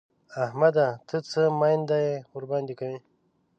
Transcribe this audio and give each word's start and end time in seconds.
احمده! 0.43 0.87
ته 1.07 1.17
څه 1.31 1.41
مينده 1.59 1.97
يي 2.05 2.13
ورباندې 2.35 2.73
کوې؟! 2.79 2.97